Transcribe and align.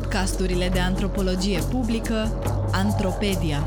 podcasturile 0.00 0.68
de 0.68 0.78
antropologie 0.78 1.60
publică 1.70 2.14
Antropedia. 2.72 3.66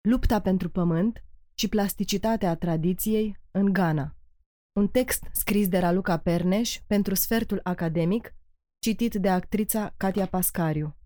Lupta 0.00 0.40
pentru 0.40 0.70
pământ 0.70 1.24
și 1.54 1.68
plasticitatea 1.68 2.56
tradiției 2.56 3.36
în 3.50 3.72
Ghana. 3.72 4.16
Un 4.72 4.88
text 4.88 5.24
scris 5.32 5.68
de 5.68 5.78
Raluca 5.78 6.18
Perneș 6.18 6.80
pentru 6.86 7.14
sfertul 7.14 7.60
academic, 7.62 8.34
citit 8.78 9.14
de 9.14 9.28
actrița 9.28 9.94
Katia 9.96 10.26
Pascariu. 10.26 10.97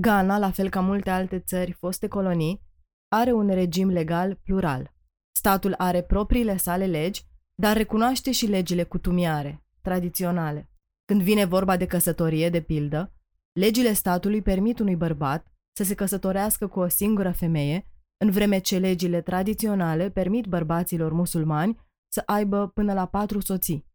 Ghana, 0.00 0.38
la 0.38 0.50
fel 0.50 0.68
ca 0.68 0.80
multe 0.80 1.10
alte 1.10 1.38
țări 1.38 1.72
foste 1.72 2.08
colonii, 2.08 2.62
are 3.08 3.32
un 3.32 3.48
regim 3.48 3.88
legal 3.88 4.34
plural. 4.34 4.94
Statul 5.38 5.74
are 5.76 6.02
propriile 6.02 6.56
sale 6.56 6.86
legi, 6.86 7.24
dar 7.54 7.76
recunoaște 7.76 8.32
și 8.32 8.46
legile 8.46 8.84
cutumiare, 8.84 9.64
tradiționale. 9.80 10.70
Când 11.04 11.22
vine 11.22 11.44
vorba 11.44 11.76
de 11.76 11.86
căsătorie, 11.86 12.50
de 12.50 12.60
pildă, 12.60 13.12
legile 13.52 13.92
statului 13.92 14.42
permit 14.42 14.78
unui 14.78 14.96
bărbat 14.96 15.52
să 15.76 15.84
se 15.84 15.94
căsătorească 15.94 16.66
cu 16.66 16.80
o 16.80 16.88
singură 16.88 17.32
femeie, 17.32 17.90
în 18.24 18.30
vreme 18.30 18.58
ce 18.58 18.78
legile 18.78 19.20
tradiționale 19.20 20.10
permit 20.10 20.46
bărbaților 20.46 21.12
musulmani 21.12 21.78
să 22.12 22.22
aibă 22.26 22.68
până 22.68 22.92
la 22.92 23.06
patru 23.06 23.40
soții, 23.40 23.86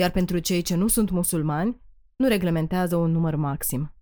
iar 0.00 0.10
pentru 0.10 0.38
cei 0.38 0.62
ce 0.62 0.74
nu 0.74 0.86
sunt 0.86 1.10
musulmani, 1.10 1.80
nu 2.16 2.28
reglementează 2.28 2.96
un 2.96 3.10
număr 3.10 3.34
maxim. 3.34 3.92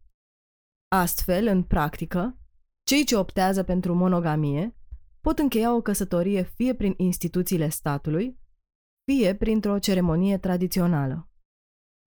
Astfel, 0.88 1.46
în 1.46 1.62
practică, 1.62 2.38
cei 2.82 3.04
ce 3.04 3.16
optează 3.16 3.62
pentru 3.62 3.94
monogamie 3.94 4.76
pot 5.20 5.38
încheia 5.38 5.74
o 5.74 5.80
căsătorie 5.80 6.42
fie 6.42 6.74
prin 6.74 6.94
instituțiile 6.96 7.68
statului, 7.68 8.38
fie 9.04 9.34
printr-o 9.34 9.78
ceremonie 9.78 10.38
tradițională. 10.38 11.30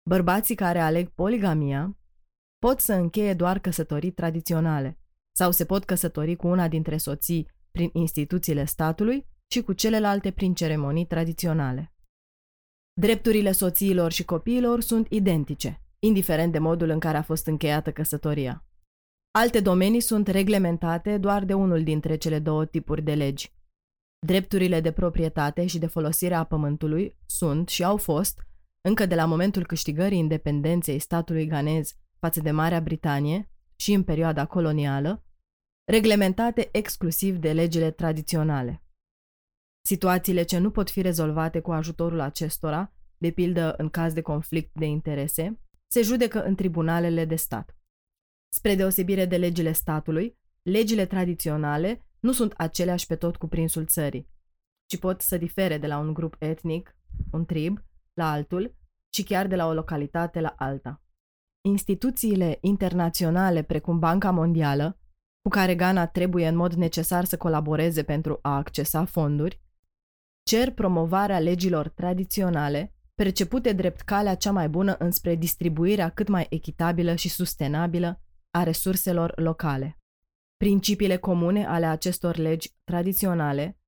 Bărbații 0.08 0.55
care 0.55 0.80
aleg 0.80 1.08
poligamia 1.08 1.98
pot 2.58 2.80
să 2.80 2.92
încheie 2.92 3.34
doar 3.34 3.58
căsătorii 3.58 4.12
tradiționale 4.12 4.98
sau 5.36 5.50
se 5.50 5.64
pot 5.64 5.84
căsători 5.84 6.36
cu 6.36 6.47
una 6.47 6.69
dintre 6.69 6.97
soții 6.97 7.50
prin 7.70 7.91
instituțiile 7.92 8.64
statului 8.64 9.27
și 9.52 9.62
cu 9.62 9.72
celelalte 9.72 10.30
prin 10.30 10.54
ceremonii 10.54 11.06
tradiționale. 11.06 11.94
Drepturile 13.00 13.52
soțiilor 13.52 14.12
și 14.12 14.25
copiilor 14.25 14.80
sunt 14.80 15.06
identice, 15.10 15.81
indiferent 16.05 16.53
de 16.53 16.58
modul 16.58 16.89
în 16.89 16.98
care 16.98 17.17
a 17.17 17.22
fost 17.22 17.47
încheiată 17.47 17.92
căsătoria. 17.92 18.64
Alte 19.31 19.61
domenii 19.61 20.00
sunt 20.00 20.28
reglementate 20.28 21.19
doar 21.19 21.44
de 21.44 21.55
unul 21.55 21.83
dintre 21.83 22.17
cele 22.17 22.39
două 22.39 22.67
tipuri 22.67 23.03
de 23.03 23.14
legi. 23.14 23.53
Drepturile 24.27 24.81
de 24.81 24.92
proprietate 24.92 25.67
și 25.67 25.78
de 25.78 25.86
folosire 25.86 26.34
a 26.34 26.44
pământului 26.44 27.17
sunt 27.27 27.69
și 27.69 27.84
au 27.84 27.97
fost, 27.97 28.47
încă 28.81 29.06
de 29.06 29.14
la 29.14 29.25
momentul 29.25 29.67
câștigării 29.67 30.19
independenței 30.19 30.98
statului 30.98 31.47
ganez 31.47 31.97
față 32.19 32.41
de 32.41 32.50
Marea 32.50 32.81
Britanie 32.81 33.50
și 33.77 33.92
în 33.92 34.03
perioada 34.03 34.47
colonială, 34.47 35.25
reglementate 35.84 36.69
exclusiv 36.72 37.37
de 37.37 37.53
legile 37.53 37.91
tradiționale. 37.91 38.83
Situațiile 39.87 40.42
ce 40.42 40.59
nu 40.59 40.70
pot 40.70 40.91
fi 40.91 41.00
rezolvate 41.00 41.61
cu 41.61 41.72
ajutorul 41.72 42.20
acestora, 42.20 42.92
de 43.19 43.31
pildă 43.31 43.75
în 43.77 43.89
caz 43.89 44.12
de 44.12 44.20
conflict 44.20 44.75
de 44.75 44.84
interese, 44.84 45.61
se 45.92 46.02
judecă 46.02 46.42
în 46.44 46.54
tribunalele 46.54 47.24
de 47.24 47.36
stat. 47.36 47.76
Spre 48.52 48.74
deosebire 48.74 49.26
de 49.26 49.36
legile 49.36 49.72
statului, 49.72 50.38
legile 50.62 51.06
tradiționale 51.06 52.06
nu 52.20 52.32
sunt 52.32 52.52
aceleași 52.56 53.06
pe 53.06 53.16
tot 53.16 53.36
cuprinsul 53.36 53.86
țării, 53.86 54.28
ci 54.86 54.98
pot 54.98 55.20
să 55.20 55.36
difere 55.36 55.78
de 55.78 55.86
la 55.86 55.98
un 55.98 56.14
grup 56.14 56.36
etnic, 56.38 56.97
un 57.32 57.44
trib, 57.44 57.84
la 58.12 58.31
altul, 58.31 58.75
și 59.14 59.22
chiar 59.22 59.47
de 59.47 59.56
la 59.56 59.66
o 59.66 59.72
localitate 59.72 60.41
la 60.41 60.54
alta. 60.58 61.02
Instituțiile 61.64 62.58
internaționale 62.60 63.62
precum 63.62 63.98
Banca 63.98 64.31
Mondială, 64.31 64.98
cu 65.42 65.48
care 65.48 65.75
Ghana 65.75 66.06
trebuie 66.06 66.48
în 66.48 66.56
mod 66.56 66.72
necesar 66.72 67.25
să 67.25 67.36
colaboreze 67.36 68.02
pentru 68.02 68.38
a 68.42 68.56
accesa 68.56 69.04
fonduri, 69.04 69.60
cer 70.42 70.72
promovarea 70.72 71.38
legilor 71.38 71.88
tradiționale, 71.88 72.94
percepute 73.22 73.72
drept 73.72 74.00
calea 74.00 74.34
cea 74.34 74.53
mai 74.53 74.69
bună 74.69 74.97
înspre 74.99 75.34
distribuirea 75.34 76.09
cât 76.09 76.28
mai 76.28 76.47
echitabilă 76.50 77.15
și 77.15 77.28
sustenabilă 77.28 78.21
a 78.50 78.62
resurselor 78.62 79.33
locale. 79.37 79.99
Principiile 80.56 81.16
comune 81.16 81.66
ale 81.66 81.87
acestor 81.87 82.37
legi 82.37 82.72
tradiționale 82.84 83.78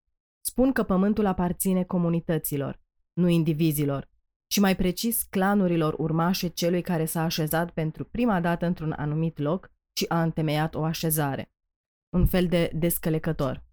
spun 0.40 0.72
că 0.72 0.82
pământul 0.82 1.26
aparține 1.26 1.84
comunităților, 1.84 2.80
nu 3.12 3.28
indivizilor, 3.28 4.10
și 4.50 4.60
mai 4.60 4.76
precis 4.76 5.22
clanurilor 5.22 5.94
urmașe 5.98 6.48
celui 6.48 6.82
care 6.82 7.04
s-a 7.04 7.22
așezat 7.22 7.70
pentru 7.70 8.04
prima 8.04 8.40
dată 8.40 8.66
într-un 8.66 8.94
anumit 8.96 9.38
loc 9.38 9.70
și 9.96 10.04
a 10.08 10.22
întemeiat 10.22 10.74
o 10.74 10.82
așezare. 10.82 11.52
Un 12.16 12.26
fel 12.26 12.46
de 12.46 12.70
descălecător. 12.74 13.64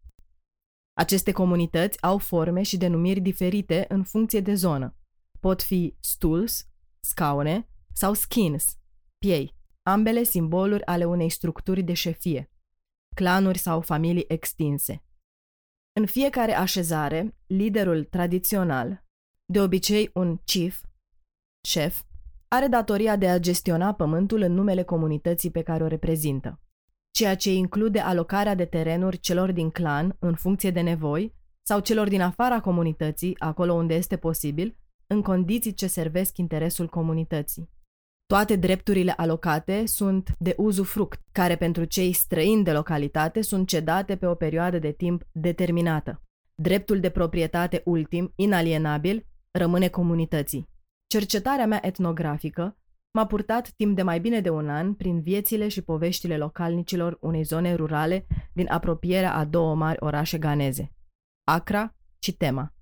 Aceste 0.94 1.32
comunități 1.32 2.02
au 2.02 2.18
forme 2.18 2.62
și 2.62 2.78
denumiri 2.78 3.20
diferite 3.20 3.86
în 3.90 4.04
funcție 4.04 4.40
de 4.40 4.54
zonă. 4.54 4.96
Pot 5.42 5.62
fi 5.62 5.96
stools, 6.00 6.68
scaune, 7.00 7.68
sau 7.94 8.14
skins, 8.14 8.78
piei, 9.18 9.56
ambele 9.84 10.24
simboluri 10.24 10.86
ale 10.86 11.06
unei 11.06 11.30
structuri 11.30 11.84
de 11.84 11.94
șefie, 11.94 12.52
clanuri 13.16 13.58
sau 13.58 13.82
familii 13.82 14.26
extinse. 14.28 15.04
În 15.94 16.06
fiecare 16.06 16.54
așezare, 16.54 17.38
liderul 17.48 18.04
tradițional, 18.04 19.04
de 19.46 19.62
obicei 19.62 20.10
un 20.14 20.38
chief, 20.38 20.82
șef, 21.68 22.02
are 22.48 22.68
datoria 22.68 23.16
de 23.16 23.30
a 23.30 23.40
gestiona 23.40 23.94
pământul 23.94 24.42
în 24.42 24.54
numele 24.54 24.84
comunității 24.84 25.52
pe 25.52 25.62
care 25.62 25.84
o 25.84 25.88
reprezintă, 25.88 26.60
ceea 27.12 27.36
ce 27.36 27.54
include 27.54 28.00
alocarea 28.00 28.56
de 28.56 28.66
terenuri 28.66 29.20
celor 29.20 29.52
din 29.52 29.70
clan 29.70 30.16
în 30.20 30.36
funcție 30.36 30.72
de 30.72 30.82
nevoi 30.82 31.34
sau 31.62 31.80
celor 31.80 32.08
din 32.08 32.22
afara 32.22 32.60
comunității, 32.62 33.40
acolo 33.40 33.74
unde 33.74 33.94
este 33.94 34.18
posibil, 34.18 34.76
în 35.12 35.22
condiții 35.22 35.74
ce 35.74 35.88
servesc 35.88 36.38
interesul 36.38 36.88
comunității. 36.88 37.70
Toate 38.26 38.56
drepturile 38.56 39.12
alocate 39.12 39.86
sunt 39.86 40.36
de 40.40 40.54
uzufruct, 40.58 41.22
care 41.32 41.56
pentru 41.56 41.84
cei 41.84 42.14
străini 42.14 42.64
de 42.64 42.72
localitate 42.72 43.42
sunt 43.42 43.68
cedate 43.68 44.18
pe 44.18 44.26
o 44.26 44.36
perioadă 44.36 44.80
de 44.80 44.92
timp 44.92 45.24
determinată. 45.32 46.22
Dreptul 46.56 47.00
de 47.00 47.10
proprietate 47.10 47.82
ultim, 47.86 48.34
inalienabil, 48.36 49.26
rămâne 49.52 49.88
comunității. 49.88 50.70
Cercetarea 51.08 51.68
mea 51.68 51.80
etnografică 51.86 52.78
m-a 53.12 53.26
purtat 53.26 53.70
timp 53.70 53.96
de 53.96 54.02
mai 54.02 54.20
bine 54.20 54.42
de 54.42 54.50
un 54.50 54.70
an 54.70 54.94
prin 54.94 55.22
viețile 55.22 55.68
și 55.68 55.82
poveștile 55.82 56.38
localnicilor 56.38 57.18
unei 57.22 57.44
zone 57.44 57.74
rurale 57.74 58.26
din 58.54 58.68
apropierea 58.70 59.34
a 59.34 59.46
două 59.46 59.76
mari 59.76 59.98
orașe 60.00 60.38
ganeze, 60.38 60.94
Accra 61.44 61.96
și 62.20 62.38
Tema. 62.38 62.74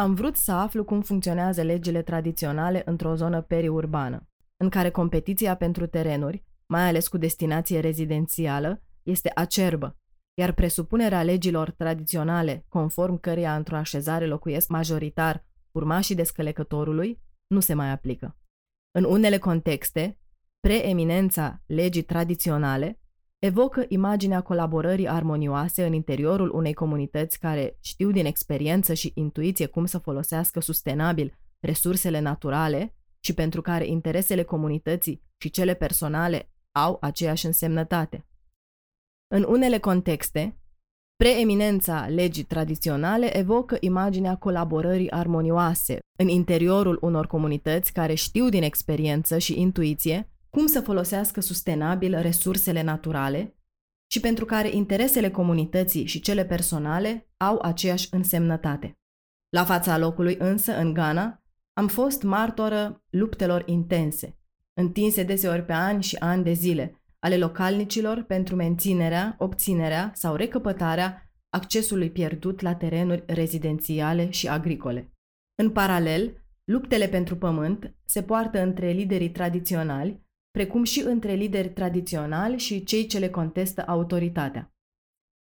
Am 0.00 0.14
vrut 0.14 0.36
să 0.36 0.52
aflu 0.52 0.84
cum 0.84 1.00
funcționează 1.00 1.62
legile 1.62 2.02
tradiționale 2.02 2.82
într-o 2.84 3.14
zonă 3.14 3.42
periurbană, 3.42 4.28
în 4.56 4.68
care 4.68 4.90
competiția 4.90 5.56
pentru 5.56 5.86
terenuri, 5.86 6.44
mai 6.66 6.88
ales 6.88 7.08
cu 7.08 7.16
destinație 7.16 7.80
rezidențială, 7.80 8.82
este 9.02 9.30
acerbă, 9.34 9.96
iar 10.34 10.52
presupunerea 10.52 11.22
legilor 11.22 11.70
tradiționale, 11.70 12.64
conform 12.68 13.20
căreia 13.20 13.56
într-o 13.56 13.76
așezare 13.76 14.26
locuiesc 14.26 14.68
majoritar 14.68 15.46
urmașii 15.70 16.14
descălecătorului, 16.14 17.20
nu 17.46 17.60
se 17.60 17.74
mai 17.74 17.90
aplică. 17.90 18.36
În 18.90 19.04
unele 19.04 19.38
contexte, 19.38 20.18
preeminența 20.60 21.62
legii 21.66 22.02
tradiționale 22.02 23.00
evocă 23.38 23.84
imaginea 23.88 24.40
colaborării 24.40 25.08
armonioase 25.08 25.84
în 25.86 25.92
interiorul 25.92 26.54
unei 26.54 26.74
comunități 26.74 27.38
care 27.38 27.76
știu 27.80 28.10
din 28.10 28.26
experiență 28.26 28.94
și 28.94 29.12
intuiție 29.14 29.66
cum 29.66 29.86
să 29.86 29.98
folosească 29.98 30.60
sustenabil 30.60 31.38
resursele 31.60 32.20
naturale 32.20 32.94
și 33.20 33.34
pentru 33.34 33.60
care 33.60 33.86
interesele 33.86 34.42
comunității 34.42 35.22
și 35.38 35.50
cele 35.50 35.74
personale 35.74 36.52
au 36.72 36.98
aceeași 37.00 37.46
însemnătate. 37.46 38.26
În 39.34 39.44
unele 39.48 39.78
contexte, 39.78 40.58
Preeminența 41.24 42.06
legii 42.06 42.44
tradiționale 42.44 43.36
evocă 43.36 43.76
imaginea 43.80 44.36
colaborării 44.36 45.10
armonioase 45.10 45.98
în 46.18 46.28
interiorul 46.28 46.98
unor 47.00 47.26
comunități 47.26 47.92
care 47.92 48.14
știu 48.14 48.48
din 48.48 48.62
experiență 48.62 49.38
și 49.38 49.60
intuiție 49.60 50.30
cum 50.50 50.66
să 50.66 50.80
folosească 50.80 51.40
sustenabil 51.40 52.20
resursele 52.20 52.82
naturale 52.82 53.56
și 54.10 54.20
pentru 54.20 54.44
care 54.44 54.74
interesele 54.74 55.30
comunității 55.30 56.06
și 56.06 56.20
cele 56.20 56.44
personale 56.44 57.28
au 57.36 57.58
aceeași 57.62 58.08
însemnătate. 58.10 58.98
La 59.48 59.64
fața 59.64 59.98
locului 59.98 60.36
însă, 60.38 60.76
în 60.76 60.92
Ghana, 60.92 61.42
am 61.72 61.88
fost 61.88 62.22
martoră 62.22 63.02
luptelor 63.10 63.62
intense, 63.66 64.38
întinse 64.74 65.22
deseori 65.22 65.64
pe 65.64 65.72
ani 65.72 66.02
și 66.02 66.16
ani 66.16 66.44
de 66.44 66.52
zile, 66.52 67.02
ale 67.18 67.36
localnicilor 67.36 68.22
pentru 68.22 68.54
menținerea, 68.56 69.36
obținerea 69.38 70.12
sau 70.14 70.34
recăpătarea 70.34 71.22
accesului 71.48 72.10
pierdut 72.10 72.60
la 72.60 72.74
terenuri 72.74 73.24
rezidențiale 73.26 74.30
și 74.30 74.48
agricole. 74.48 75.12
În 75.54 75.70
paralel, 75.70 76.42
luptele 76.64 77.08
pentru 77.08 77.36
pământ 77.36 77.94
se 78.04 78.22
poartă 78.22 78.62
între 78.62 78.90
liderii 78.90 79.30
tradiționali, 79.30 80.26
precum 80.50 80.84
și 80.84 81.00
între 81.00 81.32
lideri 81.32 81.70
tradiționali 81.70 82.58
și 82.58 82.84
cei 82.84 83.06
ce 83.06 83.18
le 83.18 83.30
contestă 83.30 83.84
autoritatea. 83.86 84.72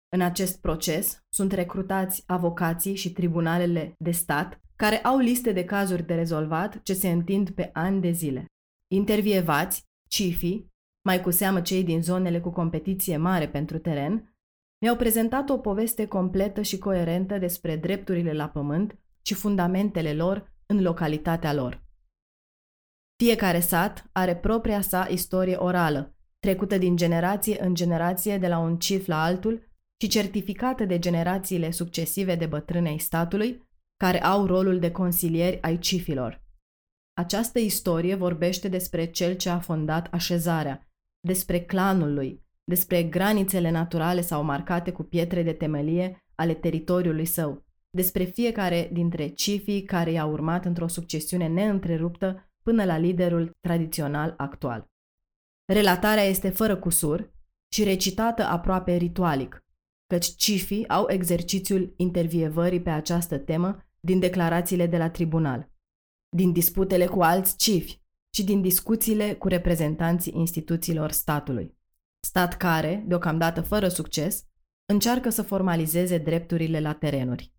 În 0.08 0.20
acest 0.20 0.60
proces 0.60 1.24
sunt 1.28 1.52
recrutați 1.52 2.22
avocații 2.26 2.94
și 2.94 3.12
tribunalele 3.12 3.94
de 3.98 4.10
stat 4.10 4.60
care 4.76 4.98
au 4.98 5.18
liste 5.18 5.52
de 5.52 5.64
cazuri 5.64 6.06
de 6.06 6.14
rezolvat 6.14 6.82
ce 6.82 6.94
se 6.94 7.10
întind 7.10 7.50
pe 7.50 7.70
ani 7.72 8.00
de 8.00 8.10
zile. 8.10 8.44
Intervievați, 8.92 9.84
cifii, 10.08 10.74
mai 11.04 11.20
cu 11.20 11.30
seamă 11.30 11.60
cei 11.60 11.84
din 11.84 12.02
zonele 12.02 12.40
cu 12.40 12.50
competiție 12.50 13.16
mare 13.16 13.48
pentru 13.48 13.78
teren, 13.78 14.36
mi-au 14.80 14.96
prezentat 14.96 15.48
o 15.48 15.58
poveste 15.58 16.06
completă 16.06 16.62
și 16.62 16.78
coerentă 16.78 17.38
despre 17.38 17.76
drepturile 17.76 18.32
la 18.32 18.48
pământ 18.48 18.98
și 19.22 19.34
fundamentele 19.34 20.14
lor 20.14 20.52
în 20.66 20.82
localitatea 20.82 21.54
lor. 21.54 21.85
Fiecare 23.16 23.60
sat 23.60 24.08
are 24.12 24.36
propria 24.36 24.80
sa 24.80 25.06
istorie 25.10 25.56
orală, 25.56 26.14
trecută 26.38 26.78
din 26.78 26.96
generație 26.96 27.62
în 27.62 27.74
generație 27.74 28.38
de 28.38 28.48
la 28.48 28.58
un 28.58 28.78
cif 28.78 29.06
la 29.06 29.22
altul 29.22 29.68
și 30.00 30.08
certificată 30.08 30.84
de 30.84 30.98
generațiile 30.98 31.70
succesive 31.70 32.34
de 32.34 32.46
bătrâne 32.46 32.88
ai 32.88 32.98
statului, 32.98 33.68
care 33.96 34.22
au 34.22 34.46
rolul 34.46 34.78
de 34.78 34.90
consilieri 34.90 35.62
ai 35.62 35.78
cifilor. 35.78 36.44
Această 37.12 37.58
istorie 37.58 38.14
vorbește 38.14 38.68
despre 38.68 39.10
cel 39.10 39.36
ce 39.36 39.48
a 39.48 39.58
fondat 39.58 40.08
așezarea, 40.12 40.88
despre 41.20 41.60
clanul 41.60 42.14
lui, 42.14 42.44
despre 42.64 43.02
granițele 43.02 43.70
naturale 43.70 44.20
sau 44.20 44.42
marcate 44.42 44.92
cu 44.92 45.02
pietre 45.02 45.42
de 45.42 45.52
temelie 45.52 46.24
ale 46.34 46.54
teritoriului 46.54 47.24
său, 47.24 47.64
despre 47.90 48.24
fiecare 48.24 48.88
dintre 48.92 49.28
cifii 49.28 49.82
care 49.82 50.10
i-a 50.10 50.24
urmat 50.24 50.64
într-o 50.64 50.88
succesiune 50.88 51.46
neîntreruptă 51.46 52.45
până 52.66 52.84
la 52.84 52.96
liderul 52.96 53.56
tradițional 53.60 54.34
actual. 54.36 54.90
Relatarea 55.72 56.22
este 56.22 56.50
fără 56.50 56.76
cusur 56.76 57.32
și 57.72 57.84
recitată 57.84 58.42
aproape 58.42 58.96
ritualic, 58.96 59.64
căci 60.06 60.26
cifii 60.26 60.88
au 60.88 61.10
exercițiul 61.10 61.94
intervievării 61.96 62.82
pe 62.82 62.90
această 62.90 63.38
temă 63.38 63.78
din 64.00 64.18
declarațiile 64.18 64.86
de 64.86 64.96
la 64.96 65.10
tribunal, 65.10 65.70
din 66.36 66.52
disputele 66.52 67.06
cu 67.06 67.22
alți 67.22 67.56
cifi 67.56 68.00
și 68.34 68.44
din 68.44 68.62
discuțiile 68.62 69.34
cu 69.34 69.48
reprezentanții 69.48 70.32
instituțiilor 70.36 71.10
statului. 71.10 71.78
Stat 72.20 72.56
care, 72.56 73.04
deocamdată 73.06 73.60
fără 73.60 73.88
succes, 73.88 74.44
încearcă 74.92 75.28
să 75.28 75.42
formalizeze 75.42 76.18
drepturile 76.18 76.80
la 76.80 76.92
terenuri. 76.94 77.52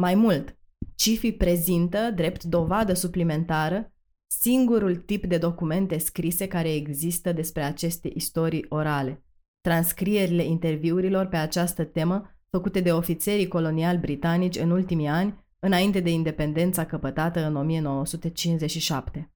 Mai 0.00 0.14
mult, 0.14 0.58
cifii 0.94 1.36
prezintă, 1.36 2.10
drept 2.14 2.44
dovadă 2.44 2.92
suplimentară, 2.92 3.90
singurul 4.26 4.96
tip 4.96 5.24
de 5.24 5.38
documente 5.38 5.98
scrise 5.98 6.48
care 6.48 6.72
există 6.72 7.32
despre 7.32 7.62
aceste 7.62 8.10
istorii 8.14 8.66
orale, 8.68 9.24
transcrierile 9.60 10.44
interviurilor 10.44 11.26
pe 11.26 11.36
această 11.36 11.84
temă 11.84 12.30
făcute 12.50 12.80
de 12.80 12.92
ofițerii 12.92 13.48
coloniali 13.48 13.98
britanici 13.98 14.56
în 14.56 14.70
ultimii 14.70 15.06
ani 15.06 15.44
înainte 15.58 16.00
de 16.00 16.10
independența 16.10 16.86
căpătată 16.86 17.44
în 17.44 17.56
1957. 17.56 19.32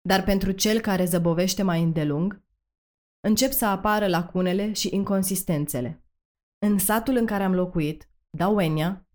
Dar 0.00 0.24
pentru 0.24 0.52
cel 0.52 0.80
care 0.80 1.04
zăbovește 1.04 1.62
mai 1.62 1.82
îndelung, 1.82 2.42
încep 3.20 3.50
să 3.50 3.66
apară 3.66 4.06
lacunele 4.06 4.72
și 4.72 4.94
inconsistențele. 4.94 6.04
În 6.58 6.78
satul 6.78 7.16
în 7.16 7.26
care 7.26 7.42
am 7.42 7.54
locuit, 7.54 8.10
Dawenia, 8.30 9.08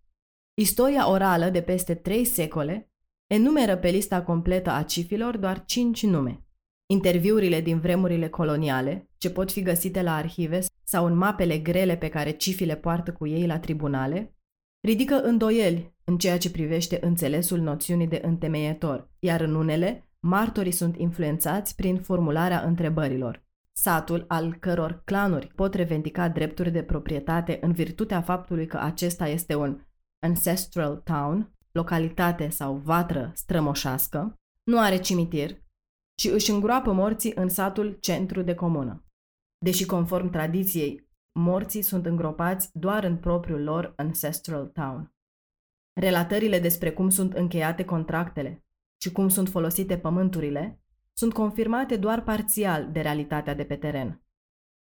istoria 0.54 1.10
orală 1.10 1.50
de 1.50 1.62
peste 1.62 1.96
trei 1.96 2.26
secole 2.26 2.93
enumeră 3.28 3.78
pe 3.78 3.90
lista 3.90 4.22
completă 4.22 4.70
a 4.72 4.84
cifilor 4.84 5.38
doar 5.38 5.66
cinci 5.66 6.04
nume. 6.04 6.46
Interviurile 6.86 7.62
din 7.62 7.80
vremurile 7.80 8.30
coloniale, 8.30 9.10
ce 9.18 9.30
pot 9.30 9.52
fi 9.52 9.62
găsite 9.62 10.02
la 10.02 10.16
arhive 10.16 10.60
sau 10.84 11.06
în 11.06 11.18
mapele 11.18 11.58
grele 11.58 11.98
pe 11.98 12.10
care 12.10 12.32
cifile 12.32 12.76
poartă 12.76 13.12
cu 13.12 13.28
ei 13.28 13.46
la 13.46 13.60
tribunale, 13.60 14.36
ridică 14.88 15.22
îndoieli 15.22 15.96
în 16.04 16.18
ceea 16.18 16.38
ce 16.38 16.52
privește 16.52 16.98
înțelesul 17.02 17.60
noțiunii 17.60 18.08
de 18.08 18.22
întemeietor, 18.24 19.12
iar 19.20 19.42
în 19.42 19.56
unele, 19.56 20.10
martorii 20.20 20.72
sunt 20.72 20.98
influențați 20.98 21.76
prin 21.76 21.98
formularea 21.98 22.62
întrebărilor. 22.62 23.44
Satul, 23.72 24.26
al 24.28 24.56
căror 24.56 25.02
clanuri 25.06 25.48
pot 25.48 25.74
revendica 25.74 26.30
drepturi 26.30 26.72
de 26.72 26.84
proprietate 26.84 27.58
în 27.62 27.72
virtutea 27.72 28.22
faptului 28.22 28.66
că 28.66 28.78
acesta 28.78 29.28
este 29.28 29.56
un 29.56 29.80
ancestral 30.20 30.96
town, 30.96 31.53
localitate 31.74 32.50
sau 32.50 32.76
vatră 32.76 33.32
strămoșească, 33.36 34.40
nu 34.64 34.80
are 34.80 35.00
cimitir, 35.00 35.62
ci 36.16 36.26
își 36.26 36.52
îngroapă 36.52 36.92
morții 36.92 37.32
în 37.36 37.50
satul 37.50 37.98
centru 38.00 38.42
de 38.42 38.56
comună. 38.56 39.06
Deși 39.58 39.86
conform 39.86 40.30
tradiției, 40.30 41.10
morții 41.40 41.82
sunt 41.82 42.06
îngropați 42.06 42.70
doar 42.74 43.04
în 43.04 43.18
propriul 43.18 43.64
lor 43.64 43.94
ancestral 43.96 44.68
town. 44.68 45.14
Relatările 45.94 46.60
despre 46.60 46.92
cum 46.92 47.10
sunt 47.10 47.34
încheiate 47.34 47.86
contractele 47.86 48.66
și 49.02 49.12
cum 49.12 49.30
sunt 49.30 49.50
folosite 49.50 49.98
pământurile 49.98 50.82
sunt 51.14 51.34
confirmate 51.34 51.98
doar 51.98 52.24
parțial 52.24 52.92
de 52.92 53.02
realitatea 53.02 53.54
de 53.54 53.64
pe 53.64 53.76
teren. 53.76 54.24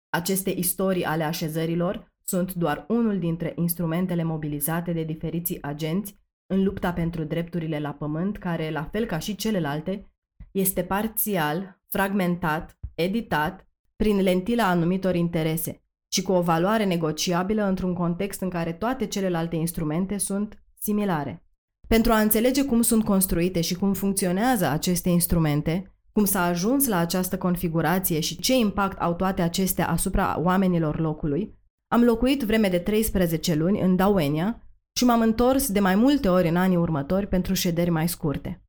Aceste 0.09 0.51
istorii 0.51 1.05
ale 1.05 1.25
așezărilor 1.25 2.13
sunt 2.23 2.55
doar 2.55 2.85
unul 2.89 3.19
dintre 3.19 3.53
instrumentele 3.57 4.23
mobilizate 4.23 4.93
de 4.93 5.03
diferiții 5.03 5.63
agenți 5.63 6.17
în 6.55 6.65
lupta 6.65 6.93
pentru 6.93 7.25
drepturile 7.25 7.79
la 7.79 7.93
pământ, 7.93 8.39
care, 8.39 8.71
la 8.71 8.85
fel 8.85 9.05
ca 9.05 9.19
și 9.19 9.37
celelalte, 9.37 10.13
este 10.51 10.83
parțial, 10.83 11.81
fragmentat, 11.89 12.79
editat 12.95 13.69
prin 13.97 14.21
lentila 14.21 14.69
anumitor 14.69 15.15
interese 15.15 15.83
și 16.13 16.23
cu 16.23 16.33
o 16.33 16.43
valoare 16.43 16.85
negociabilă 16.85 17.65
într-un 17.65 17.95
context 17.95 18.41
în 18.41 18.49
care 18.49 18.73
toate 18.73 19.07
celelalte 19.07 19.57
instrumente 19.57 20.19
sunt 20.19 20.63
similare. 20.79 21.43
Pentru 21.89 22.13
a 22.13 22.21
înțelege 22.21 22.65
cum 22.65 22.83
sunt 22.83 23.05
construite 23.05 23.61
și 23.61 23.75
cum 23.75 23.93
funcționează 23.93 24.67
aceste 24.67 25.09
instrumente, 25.09 25.93
cum 26.13 26.25
s-a 26.25 26.45
ajuns 26.45 26.87
la 26.87 26.97
această 26.97 27.39
configurație 27.39 28.21
și 28.21 28.39
ce 28.39 28.57
impact 28.57 29.01
au 29.01 29.15
toate 29.15 29.43
acestea 29.43 29.89
asupra 29.89 30.41
oamenilor 30.41 31.01
locului, 31.01 31.59
am 31.89 32.03
locuit 32.03 32.43
vreme 32.43 32.69
de 32.69 32.79
13 32.79 33.55
luni 33.55 33.81
în 33.81 33.97
Dawenia 33.97 34.68
și 34.99 35.05
m-am 35.05 35.21
întors 35.21 35.71
de 35.71 35.81
mai 35.81 35.95
multe 35.95 36.29
ori 36.29 36.49
în 36.49 36.57
anii 36.57 36.77
următori 36.77 37.27
pentru 37.27 37.55
șederi 37.55 37.91
mai 37.91 38.09
scurte. 38.09 38.63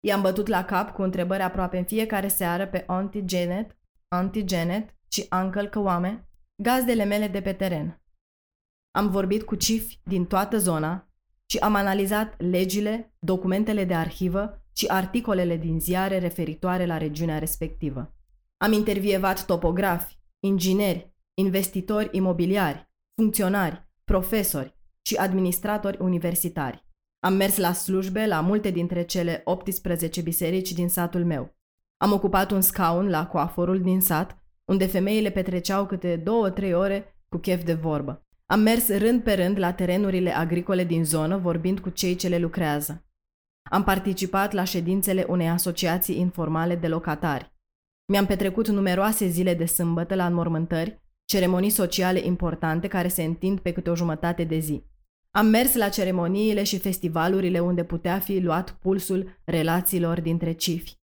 I-am 0.00 0.20
bătut 0.20 0.46
la 0.46 0.64
cap 0.64 0.90
cu 0.90 1.02
întrebări 1.02 1.42
aproape 1.42 1.78
în 1.78 1.84
fiecare 1.84 2.28
seară 2.28 2.66
pe 2.66 2.84
Auntie 2.86 3.24
Janet, 3.28 3.78
Auntie 4.08 4.44
Janet 4.48 4.94
și 5.08 5.26
Uncle 5.42 5.68
Căoame, 5.68 6.28
gazdele 6.62 7.04
mele 7.04 7.28
de 7.28 7.40
pe 7.40 7.52
teren. 7.52 8.02
Am 8.90 9.10
vorbit 9.10 9.42
cu 9.42 9.54
cifi 9.54 10.00
din 10.04 10.26
toată 10.26 10.58
zona 10.58 11.08
și 11.46 11.58
am 11.58 11.74
analizat 11.74 12.40
legile, 12.40 13.14
documentele 13.18 13.84
de 13.84 13.94
arhivă 13.94 14.64
și 14.72 14.86
articolele 14.86 15.56
din 15.56 15.80
ziare 15.80 16.18
referitoare 16.18 16.86
la 16.86 16.96
regiunea 16.96 17.38
respectivă. 17.38 18.14
Am 18.56 18.72
intervievat 18.72 19.46
topografi, 19.46 20.18
ingineri, 20.40 21.14
investitori 21.34 22.08
imobiliari, 22.12 22.90
funcționari, 23.14 23.88
profesori 24.04 24.78
și 25.10 25.16
administratori 25.16 25.96
universitari. 26.00 26.84
Am 27.20 27.34
mers 27.34 27.56
la 27.56 27.72
slujbe 27.72 28.26
la 28.26 28.40
multe 28.40 28.70
dintre 28.70 29.02
cele 29.02 29.40
18 29.44 30.20
biserici 30.20 30.72
din 30.72 30.88
satul 30.88 31.24
meu. 31.24 31.54
Am 31.96 32.12
ocupat 32.12 32.50
un 32.50 32.60
scaun 32.60 33.08
la 33.08 33.26
coaforul 33.26 33.80
din 33.80 34.00
sat, 34.00 34.38
unde 34.64 34.86
femeile 34.86 35.30
petreceau 35.30 35.86
câte 35.86 36.16
două-trei 36.16 36.74
ore 36.74 37.14
cu 37.28 37.38
chef 37.38 37.64
de 37.64 37.74
vorbă. 37.74 38.26
Am 38.46 38.60
mers 38.60 38.88
rând 38.88 39.22
pe 39.22 39.32
rând 39.34 39.58
la 39.58 39.72
terenurile 39.72 40.30
agricole 40.30 40.84
din 40.84 41.04
zonă, 41.04 41.36
vorbind 41.38 41.80
cu 41.80 41.88
cei 41.88 42.14
ce 42.14 42.28
le 42.28 42.38
lucrează. 42.38 43.04
Am 43.70 43.84
participat 43.84 44.52
la 44.52 44.64
ședințele 44.64 45.26
unei 45.28 45.48
asociații 45.48 46.18
informale 46.18 46.74
de 46.74 46.88
locatari. 46.88 47.52
Mi-am 48.12 48.26
petrecut 48.26 48.68
numeroase 48.68 49.26
zile 49.26 49.54
de 49.54 49.66
sâmbătă 49.66 50.14
la 50.14 50.26
înmormântări, 50.26 51.00
ceremonii 51.24 51.70
sociale 51.70 52.20
importante 52.24 52.88
care 52.88 53.08
se 53.08 53.22
întind 53.22 53.60
pe 53.60 53.72
câte 53.72 53.90
o 53.90 53.94
jumătate 53.94 54.44
de 54.44 54.58
zi. 54.58 54.88
Am 55.32 55.46
mers 55.46 55.74
la 55.74 55.88
ceremoniile 55.88 56.62
și 56.62 56.78
festivalurile 56.78 57.60
unde 57.60 57.84
putea 57.84 58.18
fi 58.18 58.40
luat 58.40 58.70
pulsul 58.70 59.40
relațiilor 59.44 60.20
dintre 60.20 60.52
cifi. 60.52 60.98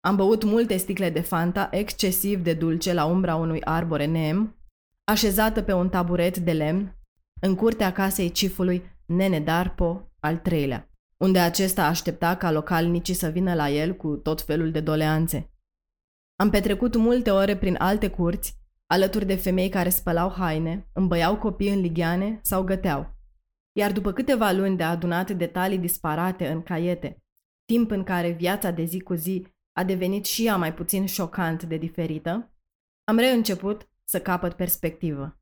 Am 0.00 0.16
băut 0.16 0.44
multe 0.44 0.76
sticle 0.76 1.10
de 1.10 1.20
Fanta 1.20 1.68
excesiv 1.70 2.42
de 2.42 2.54
dulce 2.54 2.92
la 2.92 3.04
umbra 3.04 3.34
unui 3.34 3.60
arbore 3.64 4.06
neem, 4.06 4.56
așezată 5.04 5.62
pe 5.62 5.72
un 5.72 5.88
taburet 5.88 6.38
de 6.38 6.52
lemn, 6.52 6.96
în 7.40 7.54
curtea 7.54 7.92
casei 7.92 8.30
cifului 8.30 8.82
Nene 9.06 9.40
Darpo 9.40 10.10
al 10.20 10.36
treilea, 10.36 10.90
unde 11.16 11.38
acesta 11.38 11.86
aștepta 11.86 12.36
ca 12.36 12.50
localnicii 12.50 13.14
să 13.14 13.28
vină 13.28 13.54
la 13.54 13.70
el 13.70 13.94
cu 13.94 14.16
tot 14.16 14.42
felul 14.42 14.70
de 14.70 14.80
doleanțe. 14.80 15.50
Am 16.36 16.50
petrecut 16.50 16.96
multe 16.96 17.30
ore 17.30 17.56
prin 17.56 17.76
alte 17.78 18.08
curți, 18.08 18.56
alături 18.86 19.26
de 19.26 19.34
femei 19.34 19.68
care 19.68 19.88
spălau 19.88 20.32
haine, 20.36 20.88
îmbăiau 20.92 21.36
copii 21.36 21.72
în 21.72 21.80
ligheane 21.80 22.40
sau 22.42 22.62
găteau. 22.62 23.20
Iar 23.72 23.92
după 23.92 24.12
câteva 24.12 24.50
luni 24.50 24.76
de 24.76 24.82
adunat 24.82 25.30
detalii 25.30 25.78
disparate 25.78 26.48
în 26.48 26.62
caiete, 26.62 27.22
timp 27.64 27.90
în 27.90 28.02
care 28.02 28.30
viața 28.30 28.70
de 28.70 28.84
zi 28.84 29.00
cu 29.00 29.14
zi 29.14 29.46
a 29.72 29.84
devenit 29.84 30.24
și 30.24 30.46
ea 30.46 30.56
mai 30.56 30.74
puțin 30.74 31.06
șocant 31.06 31.62
de 31.62 31.76
diferită, 31.76 32.52
am 33.04 33.16
reînceput 33.16 33.88
să 34.04 34.20
capăt 34.20 34.52
perspectivă. 34.52 35.40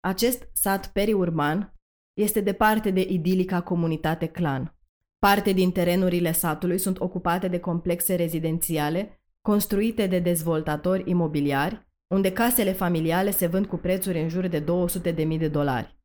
Acest 0.00 0.48
sat 0.52 0.92
periurban 0.92 1.74
este 2.12 2.40
departe 2.40 2.90
de 2.90 3.00
idilica 3.00 3.62
comunitate 3.62 4.26
clan. 4.26 4.74
Parte 5.18 5.52
din 5.52 5.72
terenurile 5.72 6.32
satului 6.32 6.78
sunt 6.78 7.00
ocupate 7.00 7.48
de 7.48 7.60
complexe 7.60 8.14
rezidențiale 8.14 9.20
construite 9.40 10.06
de 10.06 10.18
dezvoltatori 10.18 11.10
imobiliari, 11.10 11.88
unde 12.06 12.32
casele 12.32 12.72
familiale 12.72 13.30
se 13.30 13.46
vând 13.46 13.66
cu 13.66 13.76
prețuri 13.76 14.20
în 14.20 14.28
jur 14.28 14.46
de 14.46 14.64
200.000 14.64 15.38
de 15.38 15.48
dolari. 15.48 15.99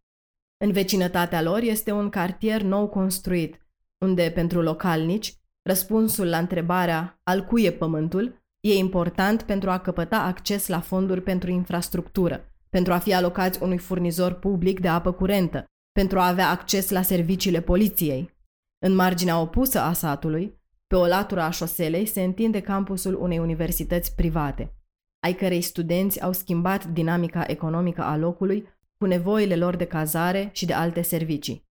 În 0.57 0.71
vecinătatea 0.71 1.41
lor 1.41 1.59
este 1.59 1.91
un 1.91 2.09
cartier 2.09 2.61
nou 2.61 2.87
construit, 2.87 3.65
unde, 3.97 4.31
pentru 4.35 4.61
localnici, 4.61 5.35
răspunsul 5.61 6.29
la 6.29 6.37
întrebarea 6.37 7.19
al 7.23 7.45
cui 7.45 7.63
e 7.63 7.71
pământul 7.71 8.43
e 8.59 8.77
important 8.77 9.41
pentru 9.41 9.69
a 9.69 9.79
căpăta 9.79 10.17
acces 10.17 10.67
la 10.67 10.79
fonduri 10.79 11.21
pentru 11.21 11.49
infrastructură, 11.49 12.53
pentru 12.69 12.93
a 12.93 12.97
fi 12.97 13.13
alocați 13.13 13.63
unui 13.63 13.77
furnizor 13.77 14.33
public 14.33 14.79
de 14.79 14.87
apă 14.87 15.11
curentă, 15.11 15.65
pentru 15.91 16.19
a 16.19 16.27
avea 16.27 16.49
acces 16.49 16.89
la 16.89 17.01
serviciile 17.01 17.61
poliției. 17.61 18.33
În 18.85 18.95
marginea 18.95 19.39
opusă 19.39 19.79
a 19.79 19.93
satului, 19.93 20.63
pe 20.87 20.95
o 20.95 21.05
latură 21.05 21.41
a 21.41 21.49
șoselei, 21.49 22.05
se 22.05 22.23
întinde 22.23 22.61
campusul 22.61 23.21
unei 23.21 23.39
universități 23.39 24.15
private, 24.15 24.73
ai 25.25 25.33
cărei 25.33 25.61
studenți 25.61 26.21
au 26.21 26.31
schimbat 26.31 26.85
dinamica 26.85 27.43
economică 27.47 28.01
a 28.01 28.17
locului 28.17 28.67
cu 29.05 29.11
nevoile 29.11 29.55
lor 29.55 29.75
de 29.75 29.85
cazare 29.85 30.49
și 30.53 30.65
de 30.65 30.73
alte 30.73 31.01
servicii. 31.01 31.67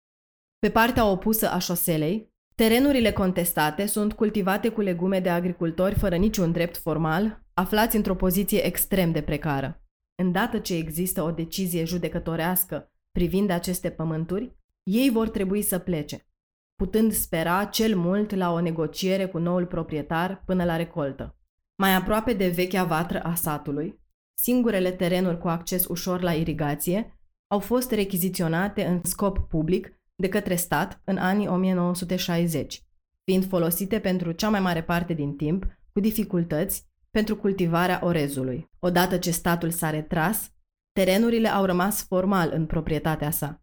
Pe 0.59 0.69
partea 0.69 1.05
opusă 1.05 1.49
a 1.49 1.59
șoselei, 1.59 2.33
terenurile 2.55 3.11
contestate 3.11 3.85
sunt 3.85 4.13
cultivate 4.13 4.69
cu 4.69 4.81
legume 4.81 5.19
de 5.19 5.29
agricultori 5.29 5.95
fără 5.95 6.15
niciun 6.15 6.51
drept 6.51 6.77
formal, 6.77 7.43
aflați 7.53 7.95
într-o 7.95 8.15
poziție 8.15 8.65
extrem 8.65 9.11
de 9.11 9.21
precară. 9.21 9.83
Îndată 10.15 10.59
ce 10.59 10.75
există 10.75 11.21
o 11.21 11.31
decizie 11.31 11.83
judecătorească 11.83 12.91
privind 13.11 13.49
aceste 13.49 13.89
pământuri, 13.89 14.55
ei 14.83 15.09
vor 15.09 15.29
trebui 15.29 15.61
să 15.61 15.79
plece, 15.79 16.27
putând 16.75 17.11
spera 17.11 17.65
cel 17.65 17.95
mult 17.95 18.35
la 18.35 18.51
o 18.51 18.61
negociere 18.61 19.25
cu 19.25 19.37
noul 19.37 19.65
proprietar 19.65 20.43
până 20.45 20.63
la 20.63 20.75
recoltă. 20.75 21.37
Mai 21.75 21.95
aproape 21.95 22.33
de 22.33 22.47
vechea 22.47 22.83
vatră 22.83 23.19
a 23.23 23.33
satului, 23.33 23.99
singurele 24.33 24.91
terenuri 24.91 25.37
cu 25.37 25.47
acces 25.47 25.85
ușor 25.85 26.21
la 26.21 26.33
irigație 26.33 27.18
au 27.51 27.59
fost 27.59 27.91
rechiziționate 27.91 28.85
în 28.85 29.01
scop 29.03 29.37
public 29.37 29.93
de 30.15 30.29
către 30.29 30.55
stat 30.55 31.01
în 31.03 31.17
anii 31.17 31.47
1960, 31.47 32.83
fiind 33.23 33.47
folosite 33.47 33.99
pentru 33.99 34.31
cea 34.31 34.49
mai 34.49 34.59
mare 34.59 34.83
parte 34.83 35.13
din 35.13 35.35
timp, 35.35 35.65
cu 35.93 35.99
dificultăți, 35.99 36.87
pentru 37.11 37.35
cultivarea 37.35 37.99
orezului. 38.03 38.69
Odată 38.79 39.17
ce 39.17 39.31
statul 39.31 39.69
s-a 39.69 39.89
retras, 39.89 40.51
terenurile 40.91 41.47
au 41.47 41.65
rămas 41.65 42.05
formal 42.05 42.51
în 42.53 42.65
proprietatea 42.65 43.31
sa, 43.31 43.61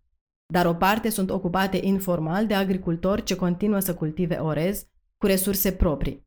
dar 0.52 0.66
o 0.66 0.74
parte 0.74 1.08
sunt 1.08 1.30
ocupate 1.30 1.76
informal 1.82 2.46
de 2.46 2.54
agricultori 2.54 3.22
ce 3.22 3.36
continuă 3.36 3.78
să 3.78 3.94
cultive 3.94 4.34
orez 4.34 4.86
cu 5.16 5.26
resurse 5.26 5.72
proprii. 5.72 6.26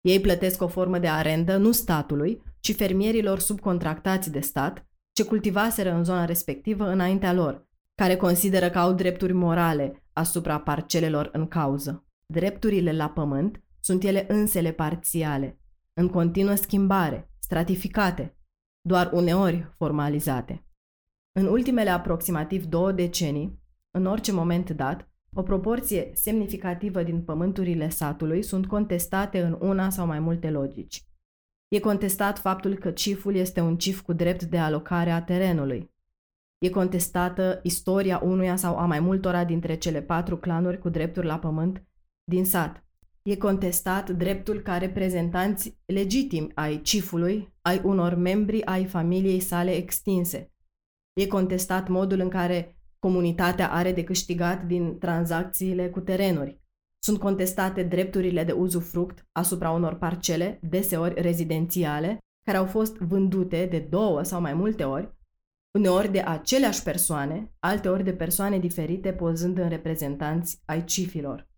Ei 0.00 0.20
plătesc 0.20 0.62
o 0.62 0.68
formă 0.68 0.98
de 0.98 1.08
arendă 1.08 1.56
nu 1.56 1.72
statului, 1.72 2.42
ci 2.60 2.74
fermierilor 2.74 3.38
subcontractați 3.38 4.30
de 4.30 4.40
stat, 4.40 4.86
ce 5.18 5.24
cultivaseră 5.24 5.90
în 5.92 6.04
zona 6.04 6.24
respectivă 6.24 6.84
înaintea 6.84 7.32
lor, 7.32 7.68
care 7.94 8.16
consideră 8.16 8.70
că 8.70 8.78
au 8.78 8.92
drepturi 8.92 9.32
morale 9.32 10.04
asupra 10.12 10.60
parcelelor 10.60 11.28
în 11.32 11.48
cauză. 11.48 12.06
Drepturile 12.26 12.92
la 12.92 13.08
pământ 13.08 13.62
sunt 13.80 14.02
ele 14.02 14.24
însele 14.28 14.72
parțiale, 14.72 15.60
în 15.94 16.08
continuă 16.08 16.54
schimbare, 16.54 17.30
stratificate, 17.38 18.36
doar 18.80 19.10
uneori 19.12 19.74
formalizate. 19.76 20.66
În 21.32 21.46
ultimele 21.46 21.90
aproximativ 21.90 22.64
două 22.64 22.92
decenii, 22.92 23.62
în 23.90 24.06
orice 24.06 24.32
moment 24.32 24.70
dat, 24.70 25.10
o 25.32 25.42
proporție 25.42 26.10
semnificativă 26.14 27.02
din 27.02 27.22
pământurile 27.22 27.88
satului 27.88 28.42
sunt 28.42 28.66
contestate 28.66 29.42
în 29.42 29.56
una 29.60 29.90
sau 29.90 30.06
mai 30.06 30.20
multe 30.20 30.50
logici. 30.50 31.07
E 31.68 31.80
contestat 31.80 32.38
faptul 32.38 32.74
că 32.74 32.90
ciful 32.90 33.34
este 33.34 33.60
un 33.60 33.76
cif 33.76 34.00
cu 34.00 34.12
drept 34.12 34.44
de 34.44 34.58
alocare 34.58 35.10
a 35.10 35.22
terenului. 35.22 35.90
E 36.58 36.70
contestată 36.70 37.60
istoria 37.62 38.20
unuia 38.24 38.56
sau 38.56 38.76
a 38.76 38.86
mai 38.86 39.00
multora 39.00 39.44
dintre 39.44 39.76
cele 39.76 40.02
patru 40.02 40.36
clanuri 40.36 40.78
cu 40.78 40.88
drepturi 40.88 41.26
la 41.26 41.38
pământ 41.38 41.86
din 42.24 42.44
sat. 42.44 42.82
E 43.22 43.36
contestat 43.36 44.10
dreptul 44.10 44.60
ca 44.60 44.78
reprezentanți 44.78 45.78
legitimi 45.86 46.52
ai 46.54 46.80
cifului, 46.80 47.54
ai 47.60 47.80
unor 47.84 48.14
membri 48.14 48.64
ai 48.64 48.86
familiei 48.86 49.40
sale 49.40 49.74
extinse. 49.74 50.52
E 51.12 51.26
contestat 51.26 51.88
modul 51.88 52.20
în 52.20 52.28
care 52.28 52.78
comunitatea 52.98 53.72
are 53.72 53.92
de 53.92 54.04
câștigat 54.04 54.64
din 54.64 54.98
tranzacțiile 54.98 55.90
cu 55.90 56.00
terenuri. 56.00 56.60
Sunt 57.08 57.20
contestate 57.20 57.82
drepturile 57.82 58.44
de 58.44 58.52
uzufruct 58.52 59.26
asupra 59.32 59.70
unor 59.70 59.94
parcele, 59.94 60.58
deseori 60.62 61.22
rezidențiale, 61.22 62.18
care 62.44 62.56
au 62.56 62.66
fost 62.66 62.96
vândute 62.96 63.66
de 63.66 63.78
două 63.78 64.22
sau 64.22 64.40
mai 64.40 64.54
multe 64.54 64.84
ori, 64.84 65.16
uneori 65.78 66.12
de 66.12 66.20
aceleași 66.20 66.82
persoane, 66.82 67.52
alteori 67.58 68.04
de 68.04 68.12
persoane 68.12 68.58
diferite 68.58 69.12
pozând 69.12 69.58
în 69.58 69.68
reprezentanți 69.68 70.62
ai 70.64 70.84
cifilor. 70.84 71.48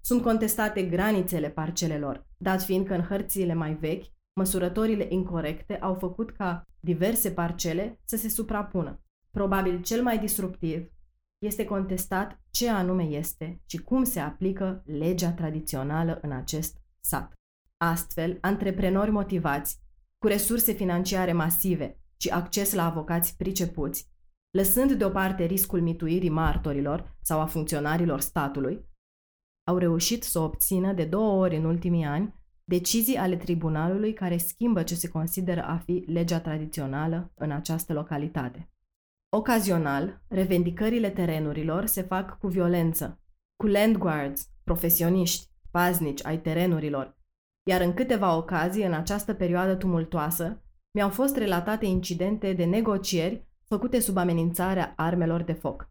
Sunt 0.00 0.22
contestate 0.22 0.82
granițele 0.82 1.50
parcelelor, 1.50 2.26
dat 2.36 2.62
fiind 2.62 2.86
că 2.86 2.94
în 2.94 3.02
hărțile 3.02 3.54
mai 3.54 3.74
vechi, 3.74 4.04
măsurătorile 4.32 5.06
incorrecte 5.08 5.78
au 5.78 5.94
făcut 5.94 6.30
ca 6.30 6.62
diverse 6.80 7.30
parcele 7.30 8.00
să 8.04 8.16
se 8.16 8.28
suprapună. 8.28 9.02
Probabil 9.30 9.82
cel 9.82 10.02
mai 10.02 10.18
disruptiv 10.18 10.92
este 11.38 11.64
contestat 11.64 12.40
ce 12.58 12.68
anume 12.68 13.02
este 13.02 13.62
și 13.66 13.78
cum 13.78 14.04
se 14.04 14.20
aplică 14.20 14.82
legea 14.86 15.32
tradițională 15.32 16.18
în 16.22 16.32
acest 16.32 16.76
sat. 17.00 17.32
Astfel, 17.76 18.38
antreprenori 18.40 19.10
motivați, 19.10 19.78
cu 20.18 20.26
resurse 20.26 20.72
financiare 20.72 21.32
masive 21.32 22.00
și 22.16 22.28
acces 22.28 22.72
la 22.72 22.84
avocați 22.84 23.36
pricepuți, 23.36 24.10
lăsând 24.50 24.92
deoparte 24.92 25.44
riscul 25.44 25.80
mituirii 25.80 26.28
martorilor 26.28 27.16
sau 27.22 27.40
a 27.40 27.46
funcționarilor 27.46 28.20
statului, 28.20 28.84
au 29.66 29.76
reușit 29.76 30.22
să 30.22 30.38
obțină 30.38 30.92
de 30.92 31.04
două 31.04 31.40
ori 31.44 31.56
în 31.56 31.64
ultimii 31.64 32.04
ani 32.04 32.34
decizii 32.64 33.16
ale 33.16 33.36
tribunalului 33.36 34.12
care 34.12 34.36
schimbă 34.36 34.82
ce 34.82 34.94
se 34.94 35.08
consideră 35.08 35.62
a 35.64 35.76
fi 35.76 36.04
legea 36.06 36.40
tradițională 36.40 37.32
în 37.34 37.50
această 37.50 37.92
localitate. 37.92 38.70
Ocazional, 39.30 40.22
revendicările 40.28 41.10
terenurilor 41.10 41.86
se 41.86 42.02
fac 42.02 42.38
cu 42.38 42.46
violență, 42.46 43.20
cu 43.56 43.66
landguards, 43.66 44.48
profesioniști, 44.64 45.48
paznici 45.70 46.24
ai 46.24 46.40
terenurilor, 46.40 47.16
iar 47.62 47.80
în 47.80 47.94
câteva 47.94 48.36
ocazii 48.36 48.84
în 48.84 48.92
această 48.92 49.34
perioadă 49.34 49.74
tumultoasă 49.74 50.62
mi-au 50.90 51.08
fost 51.08 51.36
relatate 51.36 51.86
incidente 51.86 52.52
de 52.52 52.64
negocieri 52.64 53.46
făcute 53.64 54.00
sub 54.00 54.16
amenințarea 54.16 54.92
armelor 54.96 55.42
de 55.42 55.52
foc. 55.52 55.90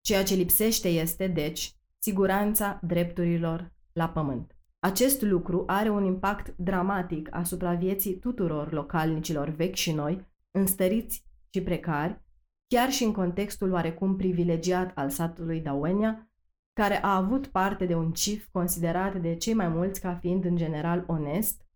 Ceea 0.00 0.22
ce 0.24 0.34
lipsește 0.34 0.88
este, 0.88 1.26
deci, 1.26 1.74
siguranța 1.98 2.80
drepturilor 2.82 3.72
la 3.92 4.08
pământ. 4.08 4.56
Acest 4.78 5.22
lucru 5.22 5.64
are 5.66 5.88
un 5.88 6.04
impact 6.04 6.54
dramatic 6.56 7.28
asupra 7.30 7.74
vieții 7.74 8.18
tuturor 8.18 8.72
localnicilor 8.72 9.48
vechi 9.48 9.74
și 9.74 9.92
noi, 9.92 10.26
înstăriți 10.50 11.24
și 11.50 11.62
precari, 11.62 12.26
chiar 12.68 12.90
și 12.90 13.04
în 13.04 13.12
contextul 13.12 13.72
oarecum 13.72 14.16
privilegiat 14.16 14.92
al 14.94 15.10
satului 15.10 15.60
Dauenia, 15.60 16.30
care 16.72 17.02
a 17.04 17.16
avut 17.16 17.46
parte 17.46 17.86
de 17.86 17.94
un 17.94 18.12
cif 18.12 18.46
considerat 18.52 19.20
de 19.20 19.36
cei 19.36 19.54
mai 19.54 19.68
mulți 19.68 20.00
ca 20.00 20.14
fiind 20.14 20.44
în 20.44 20.56
general 20.56 21.04
onest 21.06 21.66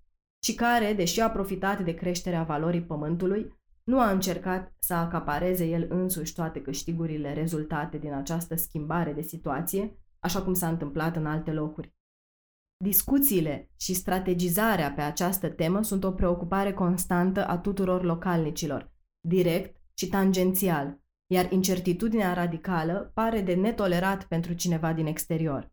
și 0.45 0.55
care, 0.55 0.93
deși 0.93 1.21
a 1.21 1.31
profitat 1.31 1.85
de 1.85 1.95
creșterea 1.95 2.43
valorii 2.43 2.83
pământului, 2.83 3.61
nu 3.85 4.01
a 4.01 4.11
încercat 4.11 4.75
să 4.79 4.95
acapareze 4.95 5.67
el 5.67 5.87
însuși 5.91 6.35
toate 6.35 6.63
câștigurile 6.63 7.33
rezultate 7.33 7.99
din 7.99 8.13
această 8.13 8.55
schimbare 8.55 9.13
de 9.13 9.23
situație, 9.23 9.99
așa 10.19 10.43
cum 10.43 10.55
s-a 10.55 10.69
întâmplat 10.69 11.17
în 11.17 11.27
alte 11.27 11.53
locuri. 11.53 11.95
Discuțiile 12.77 13.71
și 13.77 13.95
strategizarea 13.95 14.93
pe 14.93 15.01
această 15.01 15.49
temă 15.49 15.83
sunt 15.83 16.05
o 16.05 16.13
preocupare 16.13 16.73
constantă 16.73 17.47
a 17.47 17.59
tuturor 17.59 18.03
localnicilor, 18.03 18.93
direct 19.21 19.82
și 20.03 20.09
tangențial, 20.09 21.01
iar 21.27 21.53
incertitudinea 21.53 22.33
radicală 22.33 23.11
pare 23.15 23.41
de 23.41 23.55
netolerat 23.55 24.25
pentru 24.25 24.53
cineva 24.53 24.93
din 24.93 25.07
exterior. 25.07 25.71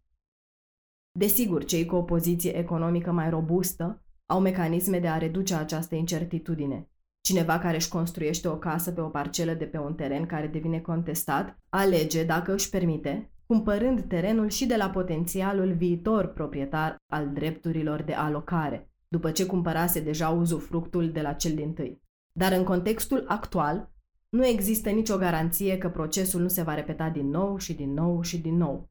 Desigur, 1.12 1.64
cei 1.64 1.86
cu 1.86 1.96
o 1.96 2.04
poziție 2.04 2.58
economică 2.58 3.12
mai 3.12 3.30
robustă 3.30 4.04
au 4.26 4.40
mecanisme 4.40 5.00
de 5.00 5.08
a 5.08 5.18
reduce 5.18 5.56
această 5.56 5.96
incertitudine. 5.96 6.90
Cineva 7.22 7.60
care 7.60 7.76
își 7.76 7.90
construiește 7.90 8.48
o 8.48 8.58
casă 8.58 8.92
pe 8.92 9.02
o 9.02 9.08
parcelă 9.08 9.54
de 9.54 9.66
pe 9.66 9.78
un 9.78 9.96
teren 9.96 10.26
care 10.26 10.48
devine 10.48 10.80
contestat, 10.80 11.58
alege, 11.70 12.24
dacă 12.24 12.54
își 12.54 12.70
permite, 12.70 13.32
cumpărând 13.46 14.02
terenul 14.02 14.50
și 14.50 14.66
de 14.66 14.76
la 14.76 14.90
potențialul 14.90 15.74
viitor 15.74 16.28
proprietar 16.28 16.96
al 17.12 17.30
drepturilor 17.34 18.02
de 18.02 18.14
alocare, 18.14 18.92
după 19.08 19.32
ce 19.32 19.46
cumpărase 19.46 20.00
deja 20.00 20.30
uzufructul 20.30 21.12
de 21.12 21.22
la 21.22 21.34
cel 21.34 21.56
din 21.56 21.74
tâi. 21.74 22.02
Dar 22.32 22.52
în 22.52 22.64
contextul 22.64 23.26
actual, 23.28 23.98
nu 24.30 24.46
există 24.46 24.90
nicio 24.90 25.18
garanție 25.18 25.78
că 25.78 25.90
procesul 25.90 26.42
nu 26.42 26.48
se 26.48 26.62
va 26.62 26.74
repeta 26.74 27.10
din 27.10 27.30
nou 27.30 27.58
și 27.58 27.74
din 27.74 27.94
nou 27.94 28.22
și 28.22 28.38
din 28.38 28.58
nou. 28.58 28.90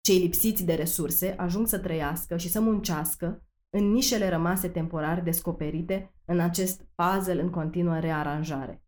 Cei 0.00 0.18
lipsiți 0.18 0.64
de 0.64 0.74
resurse 0.74 1.34
ajung 1.36 1.66
să 1.66 1.78
trăiască 1.78 2.36
și 2.36 2.48
să 2.48 2.60
muncească 2.60 3.42
în 3.70 3.90
nișele 3.90 4.28
rămase 4.28 4.68
temporar 4.68 5.20
descoperite 5.20 6.12
în 6.24 6.40
acest 6.40 6.86
puzzle 6.94 7.40
în 7.40 7.50
continuă 7.50 7.98
rearanjare. 7.98 8.82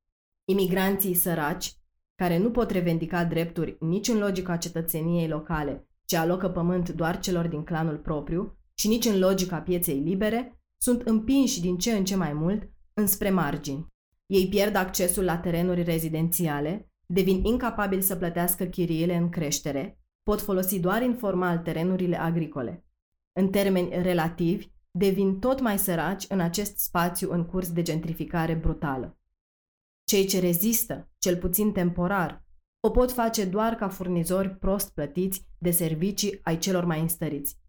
Imigranții 0.44 1.14
săraci, 1.14 1.75
care 2.14 2.38
nu 2.38 2.50
pot 2.50 2.70
revendica 2.70 3.25
drepturi 3.25 3.76
nici 3.80 4.09
în 4.09 4.18
logica 4.18 4.56
cetățeniei 4.56 5.28
locale, 5.28 5.88
ce 6.04 6.16
alocă 6.16 6.49
pământ 6.49 6.88
doar 6.88 7.18
celor 7.20 7.47
din 7.47 7.64
clanul 7.64 7.97
propriu, 7.97 8.59
și 8.75 8.88
nici 8.88 9.04
în 9.04 9.18
logica 9.18 9.61
pieței 9.61 9.99
libere, 9.99 10.61
sunt 10.76 11.02
împinși 11.02 11.61
din 11.61 11.78
ce 11.78 11.92
în 11.92 12.04
ce 12.04 12.16
mai 12.16 12.32
mult 12.32 12.70
înspre 12.94 13.30
margini. 13.30 13.87
Ei 14.30 14.49
pierd 14.49 14.75
accesul 14.75 15.25
la 15.25 15.38
terenuri 15.38 15.82
rezidențiale, 15.82 16.90
devin 17.06 17.44
incapabili 17.44 18.02
să 18.02 18.16
plătească 18.16 18.64
chiriile 18.64 19.16
în 19.16 19.28
creștere, 19.28 19.99
pot 20.22 20.40
folosi 20.40 20.80
doar 20.80 21.02
informal 21.02 21.58
terenurile 21.58 22.20
agricole. 22.20 22.84
În 23.32 23.50
termeni 23.50 24.02
relativi, 24.02 24.68
devin 24.90 25.38
tot 25.38 25.60
mai 25.60 25.78
săraci 25.78 26.25
în 26.28 26.40
acest 26.40 26.78
spațiu 26.78 27.32
în 27.32 27.44
curs 27.44 27.72
de 27.72 27.82
gentrificare 27.82 28.54
brutală. 28.54 29.18
Cei 30.04 30.26
ce 30.26 30.40
rezistă, 30.40 31.10
cel 31.18 31.37
puțin 31.37 31.72
temporar, 31.72 32.44
o 32.80 32.90
pot 32.90 33.12
face 33.12 33.44
doar 33.44 33.75
ca 33.75 33.88
furnizori 33.88 34.56
prost 34.56 34.92
plătiți 34.94 35.46
de 35.58 35.70
servicii 35.70 36.38
ai 36.42 36.58
celor 36.58 36.84
mai 36.84 37.00
înstăriți. 37.00 37.60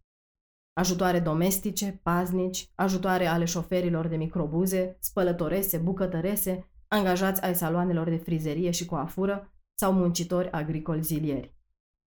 Ajutoare 0.81 1.19
domestice, 1.19 1.99
paznici, 2.03 2.71
ajutoare 2.75 3.25
ale 3.25 3.45
șoferilor 3.45 4.07
de 4.07 4.15
microbuze, 4.15 4.97
spălătorese, 4.99 5.77
bucătărese, 5.77 6.69
angajați 6.87 7.41
ai 7.41 7.55
saloanelor 7.55 8.09
de 8.09 8.15
frizerie 8.15 8.71
și 8.71 8.85
coafură 8.85 9.53
sau 9.79 9.93
muncitori 9.93 10.51
agricoli 10.51 11.01
zilieri. 11.01 11.55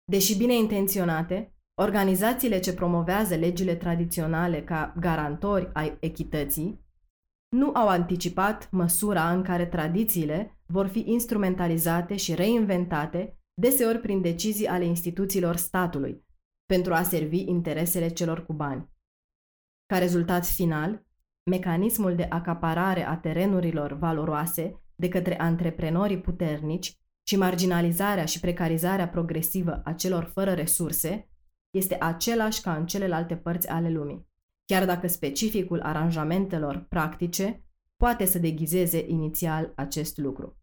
Deși 0.03 0.37
bine 0.37 0.55
intenționate, 0.55 1.55
organizațiile 1.81 2.59
ce 2.59 2.73
promovează 2.73 3.35
legile 3.35 3.75
tradiționale 3.75 4.63
ca 4.63 4.93
garantori 4.99 5.69
ai 5.73 5.97
echității 5.99 6.85
nu 7.55 7.71
au 7.73 7.87
anticipat 7.87 8.67
măsura 8.71 9.31
în 9.31 9.43
care 9.43 9.65
tradițiile 9.65 10.59
vor 10.65 10.87
fi 10.87 11.03
instrumentalizate 11.05 12.15
și 12.15 12.35
reinventate, 12.35 13.39
deseori 13.53 13.99
prin 13.99 14.21
decizii 14.21 14.67
ale 14.67 14.85
instituțiilor 14.85 15.55
statului, 15.55 16.25
pentru 16.71 16.93
a 16.93 17.03
servi 17.03 17.43
interesele 17.47 18.07
celor 18.07 18.45
cu 18.45 18.53
bani. 18.53 18.89
Ca 19.85 19.97
rezultat 19.97 20.45
final, 20.45 21.05
mecanismul 21.49 22.15
de 22.15 22.23
acaparare 22.23 23.07
a 23.07 23.17
terenurilor 23.17 23.93
valoroase 23.93 24.83
de 24.95 25.07
către 25.07 25.39
antreprenorii 25.39 26.21
puternici 26.21 26.97
și 27.27 27.35
marginalizarea 27.35 28.25
și 28.25 28.39
precarizarea 28.39 29.09
progresivă 29.09 29.81
a 29.83 29.93
celor 29.93 30.23
fără 30.23 30.53
resurse 30.53 31.29
este 31.77 31.97
același 31.99 32.61
ca 32.61 32.75
în 32.75 32.85
celelalte 32.85 33.35
părți 33.35 33.67
ale 33.67 33.89
lumii, 33.89 34.27
chiar 34.65 34.85
dacă 34.85 35.07
specificul 35.07 35.81
aranjamentelor 35.81 36.85
practice 36.89 37.63
poate 37.95 38.25
să 38.25 38.39
deghizeze 38.39 39.05
inițial 39.07 39.73
acest 39.75 40.17
lucru. 40.17 40.60